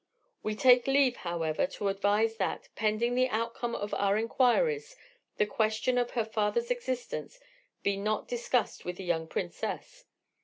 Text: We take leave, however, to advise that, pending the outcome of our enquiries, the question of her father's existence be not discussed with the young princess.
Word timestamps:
We 0.41 0.55
take 0.55 0.87
leave, 0.87 1.17
however, 1.17 1.67
to 1.67 1.87
advise 1.89 2.37
that, 2.37 2.69
pending 2.75 3.13
the 3.13 3.29
outcome 3.29 3.75
of 3.75 3.93
our 3.93 4.17
enquiries, 4.17 4.95
the 5.37 5.45
question 5.45 5.99
of 5.99 6.09
her 6.17 6.25
father's 6.25 6.71
existence 6.71 7.39
be 7.83 7.97
not 7.97 8.27
discussed 8.27 8.83
with 8.83 8.97
the 8.97 9.03
young 9.03 9.27
princess. 9.27 10.05